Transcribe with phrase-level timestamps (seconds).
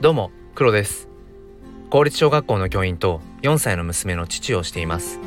[0.00, 1.10] どうも黒です。
[1.90, 5.18] 公立小学校の教員と4歳の娘の父をしています。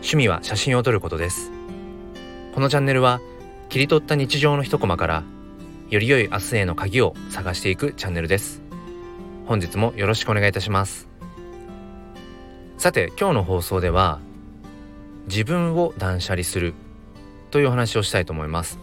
[0.00, 1.50] 趣味は写真を撮ることです。
[2.54, 3.22] このチャンネルは
[3.70, 5.22] 切り取った日常の一コマから
[5.88, 8.60] より良い明日への鍵を探していくチャンネルです。
[9.46, 11.08] 本日もよろしくお願いいたします。
[12.76, 14.20] さて今日の放送では
[15.26, 16.74] 自分を断捨離する
[17.50, 18.78] というお話をしたいと思います。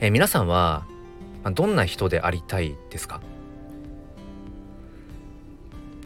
[0.00, 0.86] え皆さんは
[1.54, 3.22] どんな人でありたいですか？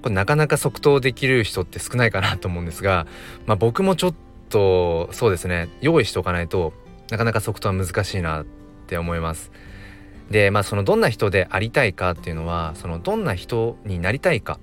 [0.03, 3.07] これなかなか即答できる人って少ないかなと思うんですが、
[3.47, 4.15] まあ、僕もちょっ
[4.49, 6.73] とそうですね用意しておかないと
[7.11, 8.45] なかなか即答は難しいなっ
[8.87, 9.51] て思います。
[10.31, 14.59] でまあそのどんな人でありたいかっていうのはそのどんな人になりたいか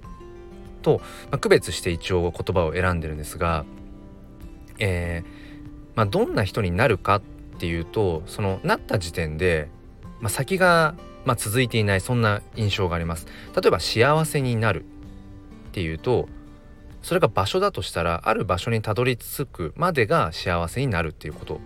[0.82, 1.00] と、
[1.32, 3.66] まあ、区別して一応言葉を選んでるんですが、
[4.80, 5.50] えー
[5.96, 7.22] まあ、どんな人になるかっ
[7.60, 9.70] ていうとそのなった時点で、
[10.22, 13.28] まあ、先が、まあ、続いていないそんな印象があります。
[13.56, 14.86] 例えば幸せになる
[15.70, 16.28] っていうと
[17.02, 21.56] それが場所だとしたらある場所にたどり着くまでが幸せになるっていうこと。
[21.56, 21.58] っ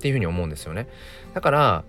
[0.00, 0.88] ていうふうに思うんですよね。
[1.34, 1.84] だから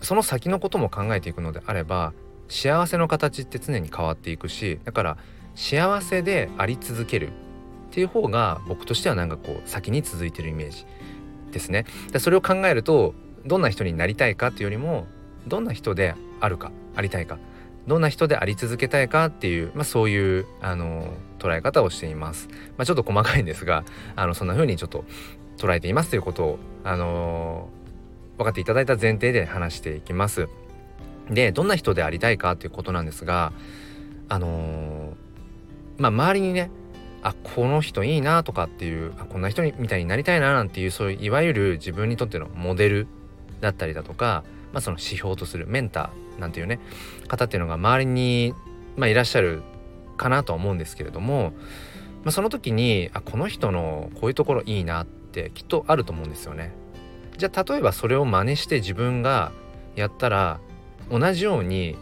[0.00, 2.14] その先のことも考えていくのであれば
[2.48, 5.18] 幸せの形って常に変わっていくしだから
[5.54, 7.28] 幸せであり続ける。
[7.28, 10.86] っていう方が僕としてはなんかこう先に続いてるイメージ。
[11.52, 11.84] ですね。
[12.12, 15.06] でそれを考えるとどんな人になりたいかっていうよりも
[15.46, 17.38] どんな人であるかありたいか。
[17.88, 22.48] どんな人であり続けたいかっていう、まあ、そういうあの捉え方をしています。
[22.76, 25.04] まあ、ちょっと細かいんですがあのそんな風にちょっと
[25.56, 27.70] 捉えていますということをあの
[28.36, 30.48] 分かっていただいた前提で話していきます。
[31.30, 33.52] でどんな人でありたいかっていうことなんですが
[34.28, 35.14] あの
[35.96, 36.70] まあ周りにね
[37.22, 43.06] あこの人いいなとかっていうあこんな人みたいになりたいななんていうそういういわゆる自分にとってのモデル
[43.60, 46.78] だったりだとか、まあ、その指標とするメンターなんていうね
[47.26, 48.54] 方っていうのが周りに、
[48.96, 49.62] まあ、いらっしゃる
[50.16, 51.52] かなとは思うんですけれども、
[52.24, 56.72] まあ、その時にあこの人のこういうところいいなってきっとあると思うんですよね。
[57.36, 59.52] じゃあ例えばそれを真似して自分が
[59.94, 60.58] やったら
[61.10, 61.96] 同じように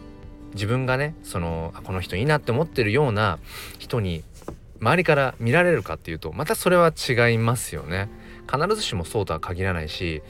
[0.53, 3.37] 自分がねそのあこの人いいなって思ってるような
[3.77, 4.23] 人に
[4.81, 8.09] 周りから見られるかっていうとまたそれは違いますよね。
[8.51, 10.23] 必ずしもそうとは限らないし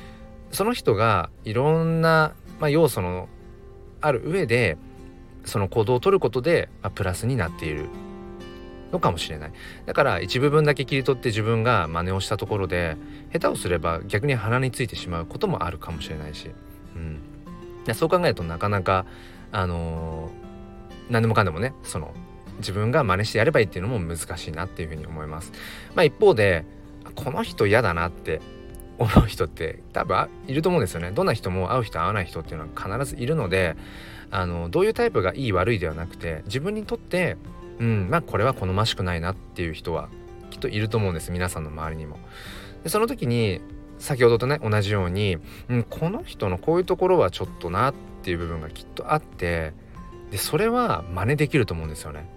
[0.52, 3.28] その人がいろんな、まあ、要素の
[4.02, 4.78] ある上で
[5.46, 7.86] その行動をとることで、まあ、プラスになっている
[8.92, 9.52] のかもしれない。
[9.86, 12.98] だから一部分だけ切り取って自分が真似をしたところで
[13.34, 16.52] 下手をすれば逆に鼻についてしまうこともあるかもしれないし、
[16.96, 19.06] うん、そう考えるとなかなか
[19.52, 22.14] あのー、何でもかんでもねその
[22.58, 25.52] 自分が真似してやればいいっていうのも難しいなっていうふうに思います。
[25.96, 26.66] まあ、一方で
[27.16, 28.42] この人嫌だなって
[29.00, 33.76] 思う人って多分いると思うんですよねどんな人も会う人会わない人っていうのは必ずいるので
[34.32, 37.38] あのどういうタイプがいい悪いではなくて自分にとって
[37.80, 40.10] うんまあこれは好ましくないなっていう人は
[40.50, 42.18] きっといると思うんです皆さんの周りにも。
[42.84, 43.62] でその時に
[44.00, 45.38] 先ほどとね同じように、
[45.70, 47.94] うん、この人のこういうところはちょっとなっ
[48.24, 49.74] ていう部分がきっとあって
[50.32, 52.28] でそれは真似できると思うんですよね。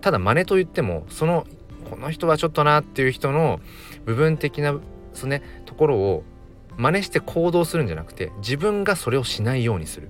[0.00, 1.46] ただ真似といってもその
[1.90, 3.60] この人はちょっとなっていう人の
[4.04, 4.74] 部分的な
[5.14, 6.24] そねところを
[6.76, 10.08] 真似して行動するんじゃなくて自分がそれをしないようにする。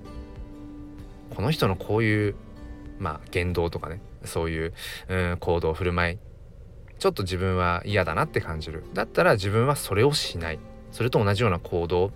[1.35, 2.35] この人のこういう
[2.99, 4.73] まあ言動とかねそういう、
[5.09, 6.17] うん、行動振る舞い
[6.99, 8.85] ちょっと自分は嫌だなって感じる。
[8.93, 10.59] だったら自分はそれをしない。
[10.91, 12.11] それと同じような行動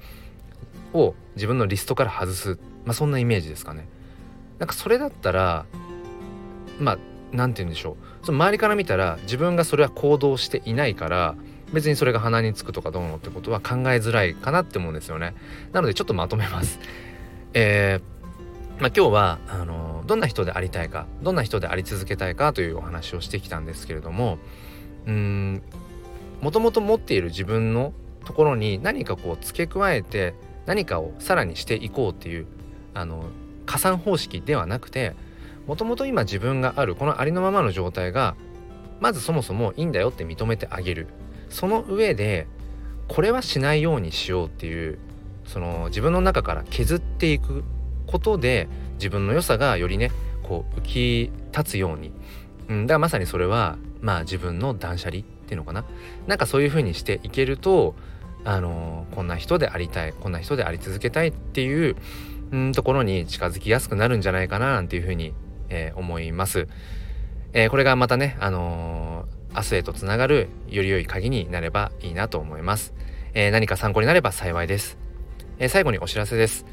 [0.94, 2.58] を自分のリストから外す。
[2.86, 3.88] まあそんなイメージですかね。
[4.60, 5.66] なんかそれだったら
[6.80, 6.98] まあ
[7.34, 8.26] 何て言うんでしょう。
[8.26, 11.36] その周りから見たら自分がそれは行動していないから
[11.74, 15.36] 別にそれが鼻につくとかどうのってことは考えづらいかなって思うんですよね。
[15.74, 16.80] なのでちょっとまとめます。
[17.54, 24.38] えー、まあ、今日はあのどんな人でありたいかどんな人であり続けたいかというお話をしてきたんですけれども
[25.08, 25.62] うん
[26.42, 27.94] もともと持っている自分の
[28.26, 30.36] ところに何かこう付け加えて
[30.66, 32.46] 何かをさらにしていこうっていう
[32.94, 33.24] あの
[33.66, 35.16] 加算方式ではなくて
[35.66, 38.36] もともと今自分があるこのありのままの状態が
[39.00, 41.08] まずそもそもいいんだよって認めてあげる
[41.50, 42.48] その上で
[43.08, 45.00] これはしないようにしようっていう
[45.46, 47.64] その自分の中から削っていく
[48.06, 50.12] ことで自分の良さがよりね
[50.44, 52.12] こう浮き立つように、
[52.70, 55.86] うん、だからまさにそれはまあ自分の断捨離っていうのかな
[56.28, 57.96] なんかそういう風にしていけると
[58.44, 61.96] あのー、こんな人でありたいこんな人であり続けたいっていう、
[62.52, 65.34] うん、ところに近づきやすくなるんじゃないかななんていう風に、
[65.70, 66.68] えー、思います。
[67.54, 69.17] えー、これがまたね、あの
[69.58, 72.94] 明日へとつながるより良い鍵になればいいなと思います。
[73.34, 74.98] えー、何か参考になれば幸いです。
[75.60, 76.66] えー、最後にお知らせです。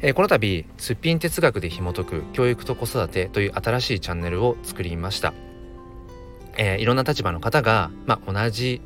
[0.00, 5.34] えー、この度すっぴん哲学で紐解く教育と子育てという新しいチャンネルを作りました、
[6.56, 8.80] えー、いろんな立場の方が、まあ、同じ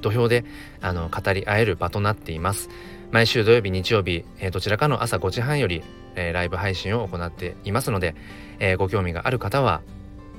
[0.00, 0.44] 土俵で
[0.80, 2.70] あの語り合える場となっています
[3.10, 5.82] 毎週土曜日日曜日、えー、どちらかの朝5時半より、
[6.14, 8.14] えー、ライブ配信を行っていますので、
[8.58, 9.82] えー、ご興味がある方は、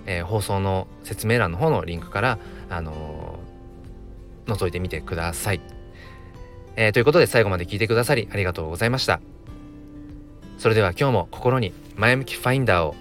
[0.05, 3.39] え放送の説明欄の方のリンクから、あの
[4.47, 5.61] 覗いてみてください、
[6.75, 9.19] えということで最後まで聞いてくださりありがとうございました。
[10.57, 12.95] それでは今日も心に前向きファインダーを